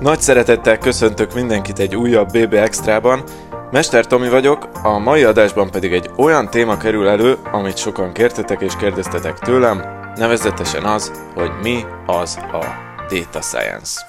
Nagy 0.00 0.20
szeretettel 0.20 0.78
köszöntök 0.78 1.34
mindenkit 1.34 1.78
egy 1.78 1.96
újabb 1.96 2.28
BB 2.32 2.54
Extrában. 2.54 3.22
Mester 3.70 4.06
Tomi 4.06 4.28
vagyok, 4.28 4.68
a 4.82 4.98
mai 4.98 5.22
adásban 5.22 5.70
pedig 5.70 5.92
egy 5.92 6.10
olyan 6.16 6.50
téma 6.50 6.76
kerül 6.76 7.08
elő, 7.08 7.36
amit 7.52 7.76
sokan 7.76 8.12
kértetek 8.12 8.60
és 8.60 8.76
kérdeztetek 8.76 9.38
tőlem, 9.38 9.82
nevezetesen 10.16 10.84
az, 10.84 11.12
hogy 11.34 11.50
mi 11.62 11.84
az 12.06 12.38
a 12.52 12.64
Data 13.10 13.40
Science. 13.40 14.00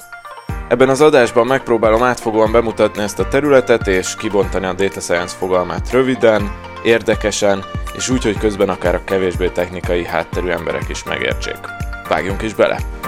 Ebben 0.70 0.90
az 0.90 1.02
adásban 1.02 1.48
megpróbálom 1.48 2.04
átfogóan 2.04 2.52
bemutatni 2.52 3.02
ezt 3.02 3.20
a 3.20 3.28
területet 3.28 3.88
és 3.88 4.16
kibontani 4.16 4.66
a 4.66 4.74
Data 4.74 5.00
Science 5.00 5.36
fogalmát 5.38 5.92
röviden, 5.92 6.52
érdekesen, 6.84 7.64
és 7.96 8.10
úgy, 8.10 8.24
hogy 8.24 8.38
közben 8.38 8.70
akár 8.70 8.96
a 8.96 9.04
kevésbé 9.04 9.50
technikai 9.50 10.06
hátterű 10.06 10.50
emberek 10.50 10.90
is 10.90 11.04
megértsék. 11.04 11.60
Vágjunk 12.08 12.42
is 12.42 12.54
bele! 12.54 13.01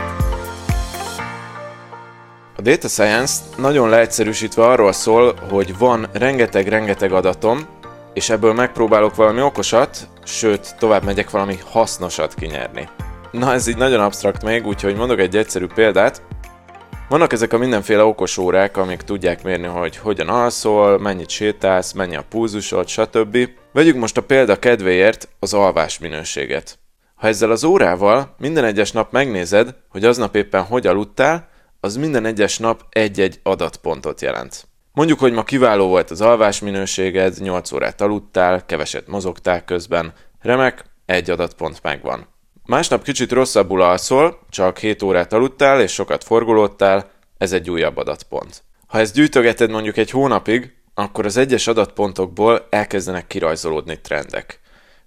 Data 2.63 2.87
Science 2.87 3.41
nagyon 3.57 3.89
leegyszerűsítve 3.89 4.63
arról 4.63 4.91
szól, 4.91 5.35
hogy 5.49 5.77
van 5.77 6.07
rengeteg-rengeteg 6.13 7.11
adatom, 7.11 7.59
és 8.13 8.29
ebből 8.29 8.53
megpróbálok 8.53 9.15
valami 9.15 9.41
okosat, 9.41 10.07
sőt, 10.25 10.75
tovább 10.79 11.03
megyek 11.03 11.29
valami 11.29 11.57
hasznosat 11.65 12.33
kinyerni. 12.33 12.89
Na 13.31 13.53
ez 13.53 13.67
így 13.67 13.77
nagyon 13.77 13.99
absztrakt 13.99 14.43
még, 14.43 14.67
úgyhogy 14.67 14.95
mondok 14.95 15.19
egy 15.19 15.37
egyszerű 15.37 15.65
példát. 15.75 16.21
Vannak 17.09 17.33
ezek 17.33 17.53
a 17.53 17.57
mindenféle 17.57 18.03
okos 18.03 18.37
órák, 18.37 18.77
amik 18.77 19.01
tudják 19.01 19.43
mérni, 19.43 19.67
hogy 19.67 19.97
hogyan 19.97 20.29
alszol, 20.29 20.99
mennyit 20.99 21.29
sétálsz, 21.29 21.91
mennyi 21.91 22.15
a 22.15 22.25
púzusod, 22.29 22.87
stb. 22.87 23.37
Vegyük 23.73 23.95
most 23.95 24.17
a 24.17 24.23
példa 24.23 24.59
kedvéért 24.59 25.27
az 25.39 25.53
alvás 25.53 25.99
minőséget. 25.99 26.79
Ha 27.15 27.27
ezzel 27.27 27.51
az 27.51 27.63
órával 27.63 28.35
minden 28.37 28.63
egyes 28.63 28.91
nap 28.91 29.11
megnézed, 29.11 29.75
hogy 29.89 30.05
aznap 30.05 30.35
éppen 30.35 30.63
hogy 30.63 30.87
aludtál, 30.87 31.51
az 31.83 31.95
minden 31.95 32.25
egyes 32.25 32.57
nap 32.57 32.85
egy-egy 32.89 33.39
adatpontot 33.43 34.21
jelent. 34.21 34.67
Mondjuk, 34.93 35.19
hogy 35.19 35.31
ma 35.33 35.43
kiváló 35.43 35.87
volt 35.87 36.11
az 36.11 36.21
alvás 36.21 36.59
minőséged, 36.59 37.39
8 37.39 37.71
órát 37.71 38.01
aludtál, 38.01 38.65
keveset 38.65 39.07
mozogtál 39.07 39.63
közben, 39.65 40.13
remek, 40.41 40.85
egy 41.05 41.29
adatpont 41.29 41.79
megvan. 41.81 42.27
Másnap 42.65 43.03
kicsit 43.03 43.31
rosszabbul 43.31 43.81
alszol, 43.81 44.39
csak 44.49 44.77
7 44.77 45.03
órát 45.03 45.33
aludtál 45.33 45.81
és 45.81 45.91
sokat 45.91 46.23
forgolódtál, 46.23 47.11
ez 47.37 47.51
egy 47.51 47.69
újabb 47.69 47.97
adatpont. 47.97 48.63
Ha 48.87 48.99
ezt 48.99 49.13
gyűjtögeted 49.13 49.71
mondjuk 49.71 49.97
egy 49.97 50.09
hónapig, 50.09 50.73
akkor 50.93 51.25
az 51.25 51.37
egyes 51.37 51.67
adatpontokból 51.67 52.67
elkezdenek 52.69 53.27
kirajzolódni 53.27 54.01
trendek. 54.01 54.59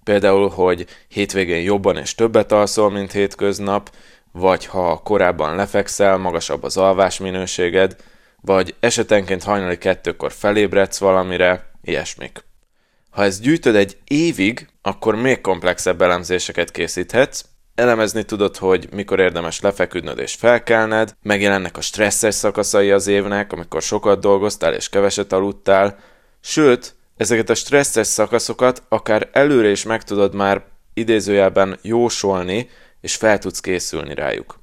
Például, 0.03 0.49
hogy 0.49 0.85
hétvégén 1.07 1.61
jobban 1.61 1.97
és 1.97 2.15
többet 2.15 2.51
alszol, 2.51 2.91
mint 2.91 3.11
hétköznap, 3.11 3.89
vagy 4.37 4.65
ha 4.65 5.01
korábban 5.03 5.55
lefekszel, 5.55 6.17
magasabb 6.17 6.63
az 6.63 6.77
alvás 6.77 7.19
minőséged, 7.19 7.95
vagy 8.41 8.75
esetenként 8.79 9.43
hajnali 9.43 9.77
kettőkor 9.77 10.31
felébredsz 10.31 10.97
valamire, 10.97 11.71
ilyesmik. 11.81 12.45
Ha 13.09 13.23
ezt 13.23 13.41
gyűjtöd 13.41 13.75
egy 13.75 13.97
évig, 14.07 14.67
akkor 14.81 15.15
még 15.15 15.41
komplexebb 15.41 16.01
elemzéseket 16.01 16.71
készíthetsz, 16.71 17.43
elemezni 17.75 18.23
tudod, 18.23 18.57
hogy 18.57 18.87
mikor 18.91 19.19
érdemes 19.19 19.61
lefeküdnöd 19.61 20.19
és 20.19 20.33
felkelned, 20.33 21.15
megjelennek 21.21 21.77
a 21.77 21.81
stresszes 21.81 22.35
szakaszai 22.35 22.91
az 22.91 23.07
évnek, 23.07 23.53
amikor 23.53 23.81
sokat 23.81 24.19
dolgoztál 24.19 24.73
és 24.73 24.89
keveset 24.89 25.33
aludtál, 25.33 25.99
sőt, 26.41 26.95
ezeket 27.17 27.49
a 27.49 27.55
stresszes 27.55 28.07
szakaszokat 28.07 28.83
akár 28.89 29.29
előre 29.31 29.69
is 29.69 29.83
meg 29.83 30.03
tudod 30.03 30.35
már 30.35 30.63
idézőjelben 30.93 31.79
jósolni, 31.81 32.69
és 33.01 33.15
fel 33.15 33.37
tudsz 33.37 33.59
készülni 33.59 34.13
rájuk. 34.13 34.59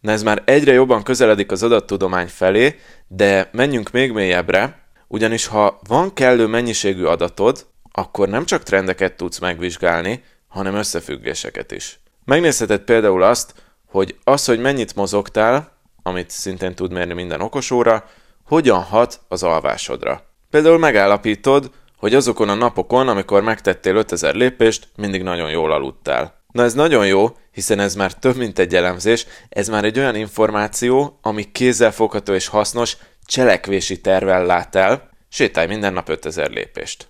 Na 0.00 0.12
ez 0.12 0.22
már 0.22 0.42
egyre 0.44 0.72
jobban 0.72 1.02
közeledik 1.02 1.52
az 1.52 1.62
adattudomány 1.62 2.28
felé, 2.28 2.78
de 3.06 3.48
menjünk 3.52 3.90
még 3.90 4.12
mélyebbre, 4.12 4.82
ugyanis 5.08 5.46
ha 5.46 5.80
van 5.86 6.12
kellő 6.12 6.46
mennyiségű 6.46 7.04
adatod, 7.04 7.66
akkor 7.92 8.28
nem 8.28 8.44
csak 8.44 8.62
trendeket 8.62 9.16
tudsz 9.16 9.38
megvizsgálni, 9.38 10.24
hanem 10.48 10.74
összefüggéseket 10.74 11.72
is. 11.72 12.00
Megnézheted 12.24 12.80
például 12.80 13.22
azt, 13.22 13.54
hogy 13.86 14.16
az, 14.24 14.44
hogy 14.44 14.60
mennyit 14.60 14.94
mozogtál, 14.94 15.76
amit 16.02 16.30
szintén 16.30 16.74
tud 16.74 16.92
mérni 16.92 17.12
minden 17.12 17.40
okosóra, 17.40 18.04
hogyan 18.44 18.82
hat 18.82 19.20
az 19.28 19.42
alvásodra. 19.42 20.22
Például 20.50 20.78
megállapítod, 20.78 21.70
hogy 21.96 22.14
azokon 22.14 22.48
a 22.48 22.54
napokon, 22.54 23.08
amikor 23.08 23.42
megtettél 23.42 23.96
5000 23.96 24.34
lépést, 24.34 24.88
mindig 24.96 25.22
nagyon 25.22 25.50
jól 25.50 25.72
aludtál. 25.72 26.37
Na 26.52 26.62
ez 26.62 26.74
nagyon 26.74 27.06
jó, 27.06 27.36
hiszen 27.52 27.78
ez 27.78 27.94
már 27.94 28.14
több 28.14 28.36
mint 28.36 28.58
egy 28.58 28.74
elemzés, 28.74 29.26
ez 29.48 29.68
már 29.68 29.84
egy 29.84 29.98
olyan 29.98 30.14
információ, 30.14 31.18
ami 31.22 31.52
kézzelfogható 31.52 32.34
és 32.34 32.46
hasznos, 32.46 32.96
cselekvési 33.26 34.00
tervel 34.00 34.46
lát 34.46 34.74
el, 34.74 35.08
sétálj 35.28 35.66
minden 35.66 35.92
nap 35.92 36.08
5000 36.08 36.50
lépést. 36.50 37.08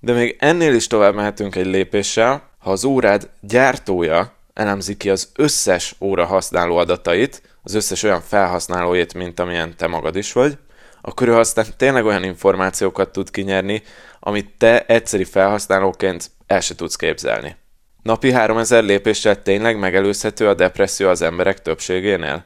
De 0.00 0.12
még 0.12 0.36
ennél 0.38 0.74
is 0.74 0.86
tovább 0.86 1.14
mehetünk 1.14 1.54
egy 1.54 1.66
lépéssel, 1.66 2.50
ha 2.58 2.70
az 2.70 2.84
órád 2.84 3.30
gyártója 3.40 4.32
elemzi 4.54 4.96
ki 4.96 5.10
az 5.10 5.30
összes 5.36 5.94
óra 6.00 6.24
használó 6.24 6.76
adatait, 6.76 7.42
az 7.62 7.74
összes 7.74 8.02
olyan 8.02 8.20
felhasználóét, 8.20 9.14
mint 9.14 9.40
amilyen 9.40 9.76
te 9.76 9.86
magad 9.86 10.16
is 10.16 10.32
vagy, 10.32 10.58
akkor 11.00 11.28
ő 11.28 11.36
aztán 11.36 11.66
tényleg 11.76 12.04
olyan 12.04 12.24
információkat 12.24 13.12
tud 13.12 13.30
kinyerni, 13.30 13.82
amit 14.20 14.54
te 14.58 14.84
egyszeri 14.86 15.24
felhasználóként 15.24 16.30
el 16.46 16.60
se 16.60 16.74
tudsz 16.74 16.96
képzelni. 16.96 17.56
Napi 18.02 18.32
3000 18.32 18.84
lépéssel 18.84 19.42
tényleg 19.42 19.78
megelőzhető 19.78 20.48
a 20.48 20.54
depresszió 20.54 21.08
az 21.08 21.22
emberek 21.22 21.62
többségénél? 21.62 22.44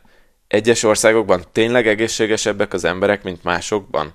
Egyes 0.49 0.83
országokban 0.83 1.44
tényleg 1.53 1.87
egészségesebbek 1.87 2.72
az 2.72 2.84
emberek, 2.84 3.22
mint 3.22 3.44
másokban? 3.44 4.15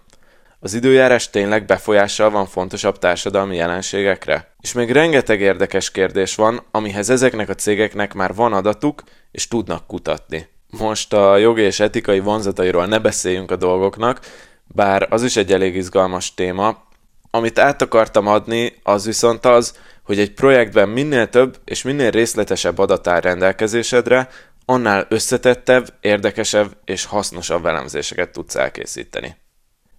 Az 0.59 0.74
időjárás 0.74 1.29
tényleg 1.29 1.66
befolyással 1.66 2.29
van 2.29 2.46
fontosabb 2.46 2.97
társadalmi 2.97 3.56
jelenségekre? 3.56 4.53
És 4.59 4.74
még 4.74 4.91
rengeteg 4.91 5.41
érdekes 5.41 5.91
kérdés 5.91 6.35
van, 6.35 6.62
amihez 6.72 7.09
ezeknek 7.09 7.50
a 7.50 7.56
cégeknek 7.56 8.13
már 8.13 8.34
van 8.34 8.53
adatuk, 8.53 9.03
és 9.31 9.47
tudnak 9.47 9.88
kutatni. 9.88 10.47
Most 10.69 11.13
a 11.13 11.38
jogi 11.38 11.62
és 11.62 11.79
etikai 11.79 12.19
vonzatairól 12.19 12.85
ne 12.85 13.00
beszéljünk 13.00 13.52
a 13.52 13.56
dolgoknak, 13.56 14.19
bár 14.63 15.08
az 15.09 15.23
is 15.23 15.35
egy 15.35 15.53
elég 15.53 15.75
izgalmas 15.75 16.34
téma. 16.34 16.90
Amit 17.31 17.59
át 17.59 17.81
akartam 17.81 18.27
adni, 18.27 18.73
az 18.83 19.05
viszont 19.05 19.45
az, 19.45 19.77
hogy 20.03 20.19
egy 20.19 20.33
projektben 20.33 20.89
minél 20.89 21.29
több 21.29 21.59
és 21.65 21.81
minél 21.81 22.11
részletesebb 22.11 22.77
adat 22.77 23.07
áll 23.07 23.19
rendelkezésedre, 23.19 24.29
annál 24.65 25.05
összetettebb, 25.09 25.93
érdekesebb 26.01 26.71
és 26.85 27.05
hasznosabb 27.05 27.65
elemzéseket 27.65 28.31
tudsz 28.31 28.55
elkészíteni. 28.55 29.35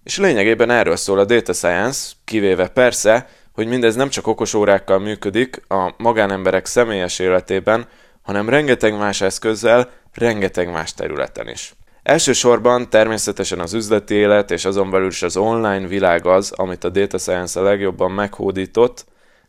És 0.03 0.17
lényegében 0.17 0.69
erről 0.69 0.95
szól 0.95 1.19
a 1.19 1.25
Data 1.25 1.53
Science, 1.53 2.11
kivéve 2.25 2.67
persze, 2.67 3.29
hogy 3.53 3.67
mindez 3.67 3.95
nem 3.95 4.09
csak 4.09 4.27
okos 4.27 4.53
órákkal 4.53 4.99
működik 4.99 5.61
a 5.67 5.93
magánemberek 5.97 6.65
személyes 6.65 7.19
életében, 7.19 7.87
hanem 8.21 8.49
rengeteg 8.49 8.97
más 8.97 9.21
eszközzel, 9.21 9.89
rengeteg 10.13 10.71
más 10.71 10.93
területen 10.93 11.49
is. 11.49 11.73
Elsősorban 12.03 12.89
természetesen 12.89 13.59
az 13.59 13.73
üzleti 13.73 14.13
élet 14.13 14.51
és 14.51 14.65
azon 14.65 14.89
belül 14.89 15.07
is 15.07 15.21
az 15.21 15.37
online 15.37 15.87
világ 15.87 16.25
az, 16.25 16.51
amit 16.51 16.83
a 16.83 16.89
Data 16.89 17.17
Science 17.17 17.59
a 17.59 17.63
legjobban 17.63 18.11
meghódított, 18.11 19.05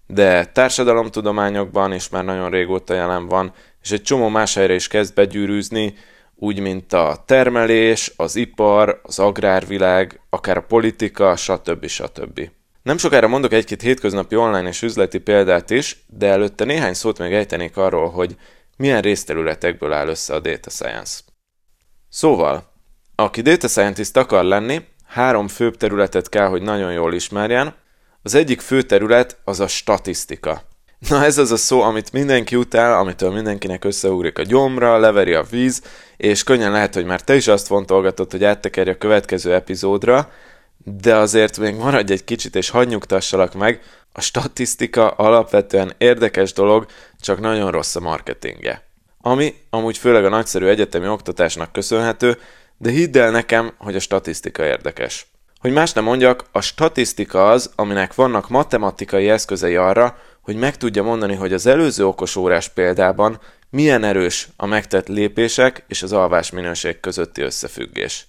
de 0.07 0.45
társadalomtudományokban 0.45 1.93
is 1.93 2.09
már 2.09 2.25
nagyon 2.25 2.51
régóta 2.51 2.95
jelen 2.95 3.29
van, 3.29 3.53
és 3.83 3.91
egy 3.91 4.03
csomó 4.03 4.29
más 4.29 4.55
helyre 4.55 4.75
is 4.75 4.89
kezd 4.89 5.15
begyűrűzni, 5.15 5.95
úgy, 6.37 6.61
mint 6.61 6.93
a 6.93 7.23
termelés, 7.27 8.13
az 8.17 8.37
ipar, 8.37 9.01
az 9.03 9.19
agrárvilág, 9.19 10.21
akár 10.31 10.57
a 10.57 10.63
politika, 10.63 11.37
stb. 11.37 11.87
stb. 11.87 12.51
Nem 12.83 12.99
sokára 12.99 13.29
mondok 13.29 13.53
egy-két 13.53 13.83
hétköznapi 13.83 14.37
online 14.37 14.69
és 14.69 14.83
üzleti 14.83 15.19
példát 15.19 15.71
is, 15.71 16.05
de 16.07 16.27
előtte 16.27 16.65
néhány 16.65 16.95
szót 16.95 17.19
még 17.19 17.33
ejtenék 17.33 17.77
arról, 17.77 18.11
hogy 18.11 18.37
milyen 18.77 19.01
részterületekből 19.01 19.93
áll 19.93 20.09
össze 20.09 20.35
a 20.35 20.41
data 20.41 20.71
science. 20.71 21.34
Szóval, 22.15 22.71
aki 23.15 23.41
data 23.41 23.69
scientist 23.69 24.17
akar 24.17 24.45
lenni, 24.45 24.85
három 25.07 25.49
főbb 25.49 25.77
területet 25.77 26.29
kell, 26.29 26.47
hogy 26.47 26.63
nagyon 26.63 26.93
jól 26.93 27.15
ismerjen, 27.15 27.75
az 28.23 28.35
egyik 28.35 28.61
fő 28.61 28.83
terület 28.83 29.41
az 29.45 29.61
a 29.61 29.67
statisztika. 29.67 30.63
Na 31.09 31.25
ez 31.25 31.39
az 31.39 31.51
a 31.51 31.57
szó, 31.57 31.81
amit 31.81 32.13
mindenki 32.13 32.57
utál, 32.57 32.99
amitől 32.99 33.33
mindenkinek 33.33 33.85
összeugrik 33.85 34.39
a 34.39 34.43
gyomra, 34.43 34.99
leveri 34.99 35.35
a 35.35 35.43
víz, 35.43 35.83
és 36.17 36.43
könnyen 36.43 36.73
lehet, 36.73 36.95
hogy 36.95 37.05
már 37.05 37.21
te 37.21 37.35
is 37.35 37.49
azt 37.49 37.67
fontolgatod, 37.67 38.31
hogy 38.31 38.45
áttekerj 38.45 38.91
a 38.91 38.99
következő 38.99 39.55
epizódra, 39.55 40.31
de 40.79 41.17
azért 41.17 41.59
még 41.59 41.75
maradj 41.75 42.13
egy 42.13 42.25
kicsit, 42.25 42.57
és 42.57 42.69
hadd 42.69 42.89
nyugtassalak 42.89 43.55
meg, 43.55 43.81
a 44.13 44.21
statisztika 44.21 45.11
alapvetően 45.11 45.93
érdekes 45.99 46.53
dolog, 46.53 46.87
csak 47.21 47.41
nagyon 47.41 47.71
rossz 47.71 47.97
a 47.97 48.01
marketingje. 48.01 48.93
Ami 49.27 49.55
amúgy 49.71 49.99
főleg 49.99 50.25
a 50.25 50.29
nagyszerű 50.29 50.67
egyetemi 50.67 51.09
oktatásnak 51.09 51.73
köszönhető, 51.73 52.39
de 52.77 52.91
hidd 52.91 53.19
el 53.19 53.31
nekem, 53.31 53.73
hogy 53.79 53.97
a 53.97 54.01
statisztika 54.01 54.65
érdekes. 54.65 55.27
Hogy 55.61 55.73
más 55.73 55.93
nem 55.93 56.05
mondjak, 56.05 56.45
a 56.53 56.61
statisztika 56.61 57.51
az, 57.51 57.71
aminek 57.77 58.15
vannak 58.15 58.49
matematikai 58.49 59.29
eszközei 59.29 59.77
arra, 59.77 60.19
hogy 60.41 60.57
meg 60.57 60.77
tudja 60.77 61.03
mondani, 61.03 61.35
hogy 61.35 61.53
az 61.53 61.67
előző 61.67 62.07
okosórás 62.07 62.69
példában 62.69 63.41
milyen 63.71 64.05
erős 64.05 64.49
a 64.57 64.67
megtett 64.67 65.09
lépések 65.09 65.85
és 65.89 66.03
az 66.03 66.13
alvás 66.13 66.51
minőség 66.51 67.01
közötti 67.01 67.43
összefüggés. 67.43 68.27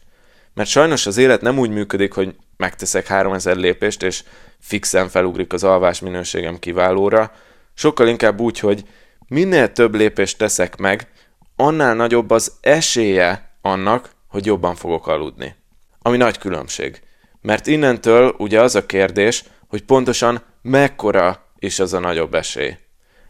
Mert 0.53 0.69
sajnos 0.69 1.05
az 1.05 1.17
élet 1.17 1.41
nem 1.41 1.59
úgy 1.59 1.69
működik, 1.69 2.13
hogy 2.13 2.35
megteszek 2.57 3.07
3000 3.07 3.55
lépést, 3.55 4.03
és 4.03 4.23
fixen 4.59 5.09
felugrik 5.09 5.53
az 5.53 5.63
alvás 5.63 5.99
minőségem 5.99 6.59
kiválóra, 6.59 7.31
sokkal 7.73 8.07
inkább 8.07 8.39
úgy, 8.39 8.59
hogy 8.59 8.83
minél 9.27 9.71
több 9.71 9.95
lépést 9.95 10.37
teszek 10.37 10.77
meg, 10.77 11.07
annál 11.55 11.95
nagyobb 11.95 12.29
az 12.31 12.53
esélye 12.61 13.57
annak, 13.61 14.11
hogy 14.27 14.45
jobban 14.45 14.75
fogok 14.75 15.07
aludni. 15.07 15.55
Ami 16.01 16.17
nagy 16.17 16.37
különbség. 16.37 17.01
Mert 17.41 17.67
innentől 17.67 18.35
ugye 18.37 18.61
az 18.61 18.75
a 18.75 18.85
kérdés, 18.85 19.43
hogy 19.67 19.83
pontosan 19.83 20.41
mekkora 20.61 21.45
is 21.59 21.79
az 21.79 21.93
a 21.93 21.99
nagyobb 21.99 22.33
esély. 22.33 22.77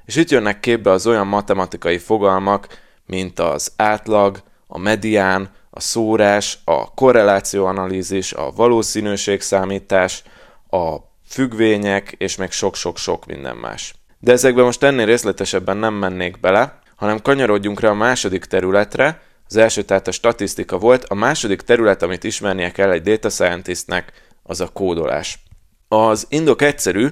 És 0.06 0.16
itt 0.16 0.30
jönnek 0.30 0.60
képbe 0.60 0.92
az 0.92 1.08
olyan 1.08 1.28
matematikai 1.28 1.98
fogalmak, 1.98 2.68
mint 3.06 3.40
az 3.40 3.72
átlag, 3.76 4.44
a 4.68 4.78
medián, 4.78 5.50
a 5.70 5.80
szórás, 5.80 6.60
a 6.64 6.94
korrelációanalízis, 6.94 8.34
a 8.34 8.52
valószínűségszámítás, 8.52 10.24
a 10.70 10.96
függvények, 11.28 12.16
és 12.18 12.36
még 12.36 12.52
sok-sok-sok 12.52 13.26
minden 13.26 13.56
más. 13.56 13.96
De 14.26 14.32
ezekbe 14.32 14.64
most 14.64 14.84
ennél 14.84 15.06
részletesebben 15.06 15.78
nem 15.78 15.94
mennék 15.94 16.40
bele, 16.40 16.80
hanem 16.96 17.22
kanyarodjunk 17.22 17.80
rá 17.80 17.90
a 17.90 17.94
második 17.94 18.46
területre, 18.46 19.22
az 19.48 19.56
első 19.56 19.82
tehát 19.82 20.08
a 20.08 20.12
statisztika 20.12 20.78
volt, 20.78 21.04
a 21.04 21.14
második 21.14 21.62
terület, 21.62 22.02
amit 22.02 22.24
ismernie 22.24 22.72
kell 22.72 22.92
egy 22.92 23.02
data 23.02 23.30
scientistnek, 23.30 24.12
az 24.44 24.62
a 24.62 24.68
kódolás. 24.68 25.40
Az 25.88 26.26
indok 26.30 26.62
egyszerű, 26.62 27.08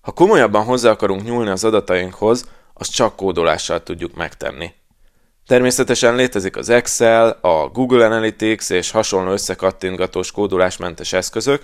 ha 0.00 0.12
komolyabban 0.12 0.64
hozzá 0.64 0.90
akarunk 0.90 1.24
nyúlni 1.24 1.50
az 1.50 1.64
adatainkhoz, 1.64 2.48
azt 2.74 2.94
csak 2.94 3.16
kódolással 3.16 3.82
tudjuk 3.82 4.14
megtenni. 4.14 4.70
Természetesen 5.46 6.14
létezik 6.14 6.56
az 6.56 6.68
Excel, 6.68 7.38
a 7.40 7.68
Google 7.68 8.04
Analytics 8.04 8.70
és 8.70 8.90
hasonló 8.90 9.30
összekattintgatós 9.30 10.32
kódolásmentes 10.32 11.12
eszközök, 11.12 11.62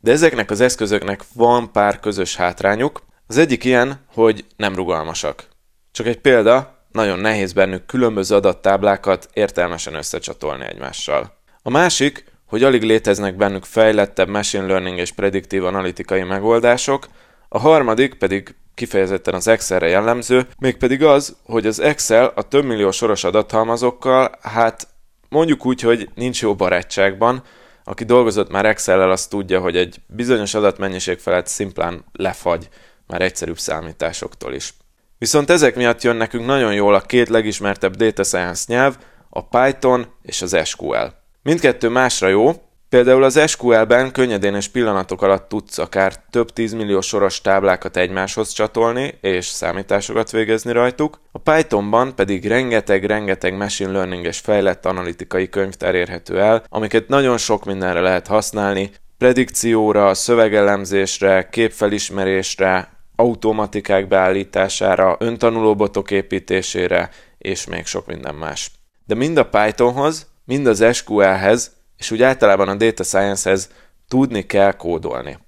de 0.00 0.12
ezeknek 0.12 0.50
az 0.50 0.60
eszközöknek 0.60 1.22
van 1.34 1.72
pár 1.72 2.00
közös 2.00 2.36
hátrányuk. 2.36 3.08
Az 3.30 3.38
egyik 3.38 3.64
ilyen, 3.64 4.04
hogy 4.14 4.44
nem 4.56 4.74
rugalmasak. 4.74 5.48
Csak 5.92 6.06
egy 6.06 6.20
példa, 6.20 6.84
nagyon 6.92 7.18
nehéz 7.18 7.52
bennük 7.52 7.86
különböző 7.86 8.34
adattáblákat 8.34 9.28
értelmesen 9.32 9.94
összecsatolni 9.94 10.64
egymással. 10.64 11.36
A 11.62 11.70
másik, 11.70 12.24
hogy 12.46 12.62
alig 12.62 12.82
léteznek 12.82 13.36
bennük 13.36 13.64
fejlettebb 13.64 14.28
machine 14.28 14.66
learning 14.66 14.98
és 14.98 15.12
prediktív 15.12 15.64
analitikai 15.64 16.22
megoldások, 16.22 17.08
a 17.48 17.58
harmadik 17.58 18.14
pedig 18.14 18.54
kifejezetten 18.74 19.34
az 19.34 19.48
Excelre 19.48 19.88
jellemző, 19.88 20.46
mégpedig 20.58 21.04
az, 21.04 21.36
hogy 21.44 21.66
az 21.66 21.80
Excel 21.80 22.32
a 22.34 22.42
több 22.42 22.64
millió 22.64 22.90
soros 22.90 23.24
adathalmazokkal, 23.24 24.30
hát 24.42 24.88
mondjuk 25.28 25.66
úgy, 25.66 25.80
hogy 25.80 26.08
nincs 26.14 26.42
jó 26.42 26.54
barátságban, 26.54 27.42
aki 27.84 28.04
dolgozott 28.04 28.50
már 28.50 28.66
Excel-el, 28.66 29.10
azt 29.10 29.30
tudja, 29.30 29.60
hogy 29.60 29.76
egy 29.76 30.00
bizonyos 30.06 30.54
adatmennyiség 30.54 31.18
felett 31.18 31.46
szimplán 31.46 32.04
lefagy 32.12 32.68
már 33.10 33.20
egyszerűbb 33.20 33.58
számításoktól 33.58 34.54
is. 34.54 34.74
Viszont 35.18 35.50
ezek 35.50 35.76
miatt 35.76 36.02
jön 36.02 36.16
nekünk 36.16 36.46
nagyon 36.46 36.74
jól 36.74 36.94
a 36.94 37.00
két 37.00 37.28
legismertebb 37.28 37.94
data 37.94 38.22
science 38.22 38.64
nyelv, 38.66 38.96
a 39.30 39.48
Python 39.48 40.06
és 40.22 40.42
az 40.42 40.56
SQL. 40.64 41.06
Mindkettő 41.42 41.88
másra 41.88 42.28
jó, 42.28 42.52
Például 42.90 43.24
az 43.24 43.40
SQL-ben 43.46 44.12
könnyedén 44.12 44.54
és 44.54 44.68
pillanatok 44.68 45.22
alatt 45.22 45.48
tudsz 45.48 45.78
akár 45.78 46.12
több 46.30 46.50
tízmillió 46.52 47.00
soros 47.00 47.40
táblákat 47.40 47.96
egymáshoz 47.96 48.52
csatolni 48.52 49.18
és 49.20 49.46
számításokat 49.46 50.30
végezni 50.30 50.72
rajtuk, 50.72 51.20
a 51.32 51.38
Pythonban 51.38 52.14
pedig 52.14 52.46
rengeteg-rengeteg 52.46 53.56
machine 53.56 53.90
learning 53.90 54.24
és 54.24 54.38
fejlett 54.38 54.86
analitikai 54.86 55.48
könyvtár 55.48 55.94
érhető 55.94 56.40
el, 56.40 56.64
amiket 56.68 57.08
nagyon 57.08 57.38
sok 57.38 57.64
mindenre 57.64 58.00
lehet 58.00 58.26
használni, 58.26 58.90
predikcióra, 59.18 60.14
szövegelemzésre, 60.14 61.48
képfelismerésre, 61.48 62.88
automatikák 63.20 64.08
beállítására, 64.08 65.16
öntanuló 65.18 65.74
botok 65.74 66.10
építésére, 66.10 67.10
és 67.38 67.66
még 67.66 67.86
sok 67.86 68.06
minden 68.06 68.34
más. 68.34 68.70
De 69.06 69.14
mind 69.14 69.36
a 69.36 69.48
Pythonhoz, 69.48 70.26
mind 70.44 70.66
az 70.66 70.84
SQL-hez 70.92 71.78
és 72.00 72.10
úgy 72.10 72.22
általában 72.22 72.68
a 72.68 72.74
data 72.74 73.02
science-hez 73.02 73.70
tudni 74.08 74.46
kell 74.46 74.72
kódolni. 74.72 75.38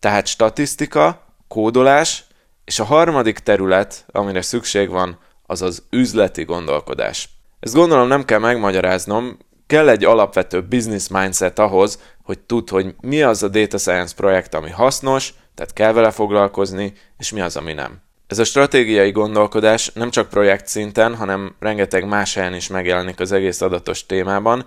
Tehát 0.00 0.26
statisztika, 0.26 1.24
kódolás, 1.48 2.24
és 2.64 2.78
a 2.78 2.84
harmadik 2.84 3.38
terület, 3.38 4.04
amire 4.12 4.42
szükség 4.42 4.88
van, 4.88 5.18
az 5.42 5.62
az 5.62 5.82
üzleti 5.90 6.44
gondolkodás. 6.44 7.28
Ezt 7.60 7.74
gondolom 7.74 8.08
nem 8.08 8.24
kell 8.24 8.38
megmagyaráznom, 8.38 9.38
kell 9.66 9.88
egy 9.88 10.04
alapvető 10.04 10.62
business 10.62 11.08
mindset 11.08 11.58
ahhoz, 11.58 11.98
hogy 12.22 12.38
tud, 12.38 12.68
hogy 12.68 12.94
mi 13.00 13.22
az 13.22 13.42
a 13.42 13.48
data 13.48 13.78
science 13.78 14.14
projekt, 14.14 14.54
ami 14.54 14.70
hasznos, 14.70 15.34
tehát 15.54 15.72
kell 15.72 15.92
vele 15.92 16.10
foglalkozni, 16.10 16.92
és 17.18 17.32
mi 17.32 17.40
az, 17.40 17.56
ami 17.56 17.72
nem. 17.72 18.00
Ez 18.26 18.38
a 18.38 18.44
stratégiai 18.44 19.10
gondolkodás 19.10 19.92
nem 19.92 20.10
csak 20.10 20.28
projekt 20.28 20.66
szinten, 20.66 21.16
hanem 21.16 21.54
rengeteg 21.58 22.06
más 22.06 22.34
helyen 22.34 22.54
is 22.54 22.68
megjelenik 22.68 23.20
az 23.20 23.32
egész 23.32 23.60
adatos 23.60 24.06
témában, 24.06 24.64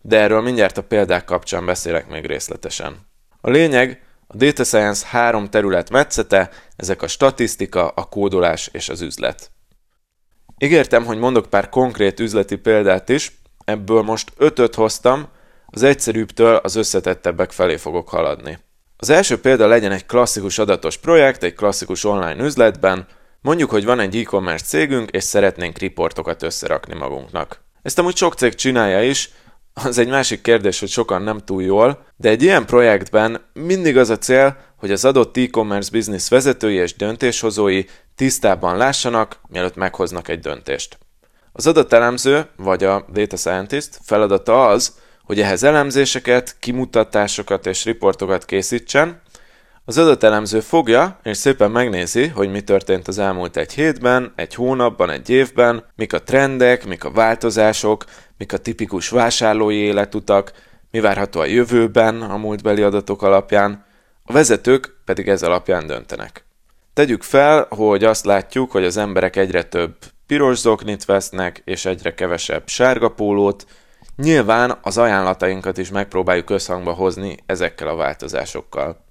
de 0.00 0.18
erről 0.18 0.40
mindjárt 0.40 0.78
a 0.78 0.82
példák 0.82 1.24
kapcsán 1.24 1.66
beszélek 1.66 2.08
még 2.08 2.26
részletesen. 2.26 2.96
A 3.40 3.50
lényeg, 3.50 4.02
a 4.26 4.36
Data 4.36 4.64
Science 4.64 5.06
három 5.06 5.50
terület 5.50 5.90
metszete, 5.90 6.50
ezek 6.76 7.02
a 7.02 7.08
statisztika, 7.08 7.88
a 7.88 8.04
kódolás 8.04 8.68
és 8.72 8.88
az 8.88 9.00
üzlet. 9.00 9.50
Ígértem, 10.58 11.04
hogy 11.04 11.18
mondok 11.18 11.46
pár 11.46 11.68
konkrét 11.68 12.20
üzleti 12.20 12.56
példát 12.56 13.08
is, 13.08 13.32
ebből 13.64 14.02
most 14.02 14.32
ötöt 14.36 14.74
hoztam, 14.74 15.28
az 15.66 15.82
egyszerűbbtől 15.82 16.56
az 16.56 16.74
összetettebbek 16.74 17.52
felé 17.52 17.76
fogok 17.76 18.08
haladni. 18.08 18.58
Az 19.04 19.10
első 19.10 19.40
példa 19.40 19.66
legyen 19.66 19.92
egy 19.92 20.06
klasszikus 20.06 20.58
adatos 20.58 20.96
projekt, 20.96 21.42
egy 21.42 21.54
klasszikus 21.54 22.04
online 22.04 22.44
üzletben, 22.44 23.06
mondjuk, 23.40 23.70
hogy 23.70 23.84
van 23.84 24.00
egy 24.00 24.16
e-commerce 24.16 24.64
cégünk, 24.64 25.10
és 25.10 25.24
szeretnénk 25.24 25.78
riportokat 25.78 26.42
összerakni 26.42 26.94
magunknak. 26.94 27.60
Ezt 27.82 27.98
amúgy 27.98 28.16
sok 28.16 28.34
cég 28.34 28.54
csinálja 28.54 29.02
is, 29.02 29.30
az 29.72 29.98
egy 29.98 30.08
másik 30.08 30.42
kérdés, 30.42 30.80
hogy 30.80 30.88
sokan 30.88 31.22
nem 31.22 31.38
túl 31.38 31.62
jól, 31.62 32.04
de 32.16 32.28
egy 32.28 32.42
ilyen 32.42 32.66
projektben 32.66 33.40
mindig 33.52 33.96
az 33.96 34.10
a 34.10 34.18
cél, 34.18 34.56
hogy 34.76 34.90
az 34.90 35.04
adott 35.04 35.36
e-commerce 35.36 35.90
business 35.92 36.28
vezetői 36.28 36.74
és 36.74 36.96
döntéshozói 36.96 37.84
tisztában 38.14 38.76
lássanak, 38.76 39.40
mielőtt 39.48 39.76
meghoznak 39.76 40.28
egy 40.28 40.40
döntést. 40.40 40.98
Az 41.52 41.66
adatelemző, 41.66 42.46
vagy 42.56 42.84
a 42.84 43.06
data 43.12 43.36
scientist 43.36 43.98
feladata 44.02 44.66
az, 44.66 44.94
hogy 45.24 45.40
ehhez 45.40 45.62
elemzéseket, 45.62 46.56
kimutatásokat 46.58 47.66
és 47.66 47.84
riportokat 47.84 48.44
készítsen, 48.44 49.22
az 49.84 49.98
adatelemző 49.98 50.60
fogja, 50.60 51.18
és 51.22 51.36
szépen 51.36 51.70
megnézi, 51.70 52.26
hogy 52.26 52.50
mi 52.50 52.60
történt 52.60 53.08
az 53.08 53.18
elmúlt 53.18 53.56
egy 53.56 53.72
hétben, 53.72 54.32
egy 54.36 54.54
hónapban, 54.54 55.10
egy 55.10 55.30
évben, 55.30 55.84
mik 55.96 56.12
a 56.12 56.22
trendek, 56.22 56.86
mik 56.86 57.04
a 57.04 57.10
változások, 57.10 58.04
mik 58.38 58.52
a 58.52 58.56
tipikus 58.56 59.08
vásárlói 59.08 59.76
életutak, 59.76 60.52
mi 60.90 61.00
várható 61.00 61.40
a 61.40 61.44
jövőben 61.44 62.22
a 62.22 62.36
múltbeli 62.36 62.82
adatok 62.82 63.22
alapján, 63.22 63.84
a 64.24 64.32
vezetők 64.32 64.96
pedig 65.04 65.28
ez 65.28 65.42
alapján 65.42 65.86
döntenek. 65.86 66.44
Tegyük 66.94 67.22
fel, 67.22 67.66
hogy 67.68 68.04
azt 68.04 68.24
látjuk, 68.24 68.70
hogy 68.70 68.84
az 68.84 68.96
emberek 68.96 69.36
egyre 69.36 69.62
több 69.62 69.96
piros 70.26 70.58
zoknit 70.58 71.04
vesznek, 71.04 71.62
és 71.64 71.84
egyre 71.84 72.14
kevesebb 72.14 72.68
sárga 72.68 73.08
pólót, 73.08 73.66
nyilván 74.16 74.78
az 74.82 74.98
ajánlatainkat 74.98 75.78
is 75.78 75.90
megpróbáljuk 75.90 76.50
összhangba 76.50 76.92
hozni 76.92 77.36
ezekkel 77.46 77.88
a 77.88 77.94
változásokkal. 77.94 79.04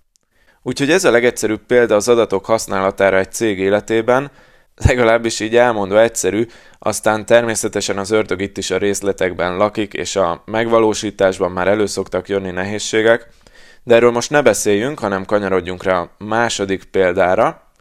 Úgyhogy 0.61 0.91
ez 0.91 1.03
a 1.03 1.11
legegyszerűbb 1.11 1.65
példa 1.65 1.95
az 1.95 2.07
adatok 2.07 2.45
használatára 2.45 3.17
egy 3.17 3.31
cég 3.31 3.59
életében, 3.59 4.31
legalábbis 4.75 5.39
így 5.39 5.55
elmondva 5.55 6.01
egyszerű, 6.01 6.45
aztán 6.79 7.25
természetesen 7.25 7.97
az 7.97 8.11
ördög 8.11 8.41
itt 8.41 8.57
is 8.57 8.71
a 8.71 8.77
részletekben 8.77 9.57
lakik, 9.57 9.93
és 9.93 10.15
a 10.15 10.41
megvalósításban 10.45 11.51
már 11.51 11.67
elő 11.67 11.85
szoktak 11.85 12.29
jönni 12.29 12.51
nehézségek, 12.51 13.27
de 13.83 13.95
erről 13.95 14.11
most 14.11 14.29
ne 14.29 14.41
beszéljünk, 14.41 14.99
hanem 14.99 15.25
kanyarodjunk 15.25 15.83
rá 15.83 15.99
a 15.99 16.09
második 16.17 16.83
példára. 16.83 17.71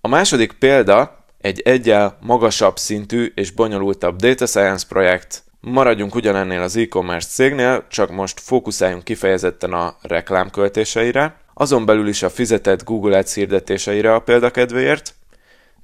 A 0.00 0.08
második 0.08 0.52
példa 0.52 1.24
egy 1.40 1.60
egyel 1.60 2.18
magasabb 2.20 2.78
szintű 2.78 3.32
és 3.34 3.50
bonyolultabb 3.50 4.16
data 4.16 4.46
science 4.46 4.86
projekt. 4.88 5.43
Maradjunk 5.64 6.14
ugyanennél 6.14 6.62
az 6.62 6.76
e-commerce 6.76 7.28
cégnél, 7.28 7.84
csak 7.88 8.10
most 8.10 8.40
fókuszáljunk 8.40 9.04
kifejezetten 9.04 9.72
a 9.72 9.96
reklámköltéseire 10.02 11.36
azon 11.54 11.84
belül 11.84 12.08
is 12.08 12.22
a 12.22 12.30
fizetett 12.30 12.84
Google 12.84 13.18
Ads 13.18 13.34
hirdetéseire 13.34 14.14
a 14.14 14.18
példakedvéért. 14.18 15.14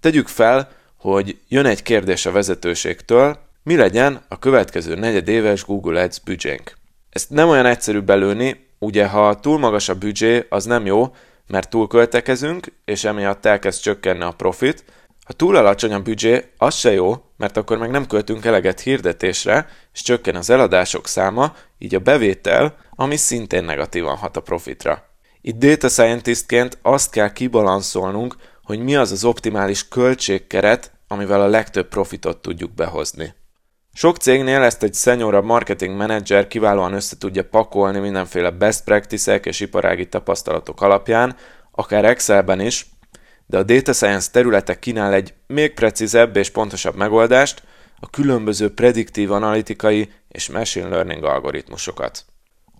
Tegyük 0.01 0.29
fel, 0.29 0.71
hogy 0.97 1.39
jön 1.49 1.67
egy 1.67 1.83
kérdés 1.83 2.27
a 2.27 2.31
vezetőségtől, 2.31 3.39
mi 3.63 3.77
legyen 3.77 4.21
a 4.29 4.39
következő 4.39 4.95
negyedéves 4.95 5.65
Google 5.65 6.03
Ads 6.03 6.21
büdzsénk. 6.21 6.77
Ezt 7.11 7.31
nem 7.31 7.49
olyan 7.49 7.67
egyszerű 7.67 8.01
belőni, 8.01 8.67
ugye 8.79 9.07
ha 9.07 9.41
túl 9.41 9.59
magas 9.59 9.89
a 9.89 9.95
büdzsé, 9.95 10.47
az 10.49 10.65
nem 10.65 10.87
jó, 10.87 11.15
mert 11.47 11.71
túlköltekezünk, 11.71 12.67
és 12.85 13.05
emiatt 13.05 13.47
elkezd 13.47 13.83
csökkenni 13.83 14.23
a 14.23 14.35
profit. 14.37 14.85
Ha 15.31 15.37
túl 15.37 15.57
alacsony 15.57 15.93
a 15.93 16.01
büdzsé, 16.01 16.45
az 16.57 16.75
se 16.75 16.93
jó, 16.93 17.15
mert 17.37 17.57
akkor 17.57 17.79
meg 17.79 17.91
nem 17.91 18.07
költünk 18.07 18.45
eleget 18.45 18.81
hirdetésre, 18.81 19.69
és 19.93 20.03
csökken 20.03 20.35
az 20.35 20.51
eladások 20.51 21.07
száma, 21.07 21.55
így 21.79 21.95
a 21.95 21.99
bevétel, 21.99 22.77
ami 22.95 23.17
szintén 23.17 23.65
negatívan 23.65 24.17
hat 24.17 24.37
a 24.37 24.41
profitra. 24.41 25.05
Itt 25.41 25.59
data 25.59 25.89
scientistként 25.89 26.79
azt 26.83 27.11
kell 27.11 27.33
kibalanszolnunk, 27.33 28.37
hogy 28.65 28.79
mi 28.79 28.97
az 28.97 29.13
az 29.13 29.25
optimális 29.25 29.89
költségkeret, 29.89 30.93
amivel 31.09 31.41
a 31.41 31.49
legtöbb 31.49 31.89
profitot 31.89 32.43
tudjuk 32.43 32.75
behozni. 32.75 33.35
Sok 33.93 34.17
cégnél 34.17 34.63
ezt 34.63 34.83
egy 34.83 34.95
szenyorabb 34.95 35.45
marketing 35.45 35.97
menedzser 35.97 36.47
kiválóan 36.47 36.93
össze 36.93 37.17
tudja 37.19 37.45
pakolni 37.45 37.99
mindenféle 37.99 38.51
best 38.51 38.85
practices 38.85 39.41
és 39.43 39.61
iparági 39.61 40.09
tapasztalatok 40.09 40.81
alapján, 40.81 41.37
akár 41.71 42.05
Excelben 42.05 42.61
is, 42.61 42.87
de 43.51 43.59
a 43.59 43.63
data 43.63 43.93
science 43.93 44.31
területe 44.31 44.79
kínál 44.79 45.13
egy 45.13 45.35
még 45.47 45.75
precízebb 45.75 46.37
és 46.37 46.51
pontosabb 46.51 46.97
megoldást, 46.97 47.63
a 48.01 48.11
különböző 48.11 48.75
prediktív 48.75 49.33
analitikai 49.33 50.09
és 50.29 50.49
machine 50.49 50.89
learning 50.89 51.25
algoritmusokat. 51.25 52.25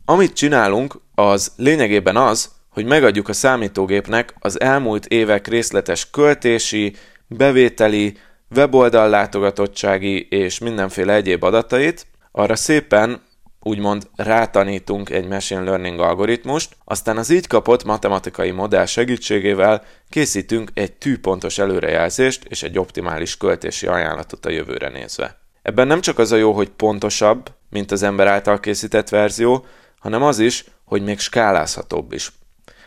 Amit 0.05 0.33
csinálunk, 0.33 1.01
az 1.15 1.53
lényegében 1.57 2.17
az, 2.17 2.51
hogy 2.69 2.85
megadjuk 2.85 3.29
a 3.29 3.33
számítógépnek 3.33 4.35
az 4.39 4.61
elmúlt 4.61 5.07
évek 5.07 5.49
részletes 5.49 6.11
költési, 6.11 6.95
bevételi, 7.27 8.17
weboldal 8.55 9.09
látogatottsági 9.09 10.27
és 10.31 10.59
mindenféle 10.59 11.15
egyéb 11.15 11.43
adatait, 11.43 12.07
arra 12.33 12.57
szépen 12.57 13.23
úgymond 13.63 14.09
rátanítunk 14.17 15.11
egy 15.11 15.27
machine 15.27 15.63
learning 15.63 16.01
algoritmust, 16.01 16.77
aztán 16.85 17.17
az 17.17 17.31
így 17.31 17.47
kapott 17.47 17.85
matematikai 17.85 18.51
modell 18.51 18.87
segítségével 18.87 19.85
készítünk 20.09 20.71
egy 20.75 20.93
tűpontos 20.93 21.59
előrejelzést 21.59 22.45
és 22.45 22.63
egy 22.63 22.79
optimális 22.79 23.37
költési 23.37 23.87
ajánlatot 23.87 24.47
a 24.47 24.51
jövőre 24.51 24.89
nézve. 24.89 25.39
Ebben 25.63 25.87
nem 25.87 26.01
csak 26.01 26.19
az 26.19 26.33
a 26.33 26.37
jó, 26.37 26.53
hogy 26.53 26.69
pontosabb, 26.69 27.53
mint 27.71 27.91
az 27.91 28.03
ember 28.03 28.27
által 28.27 28.61
készített 28.61 29.09
verzió, 29.09 29.67
hanem 29.99 30.23
az 30.23 30.39
is, 30.39 30.65
hogy 30.85 31.03
még 31.03 31.19
skálázhatóbb 31.19 32.13
is. 32.13 32.33